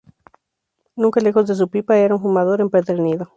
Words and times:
Nunca 0.95 1.19
lejos 1.21 1.45
de 1.45 1.53
su 1.53 1.69
pipa, 1.69 1.95
era 1.95 2.15
un 2.15 2.21
fumador 2.23 2.59
empedernido. 2.59 3.29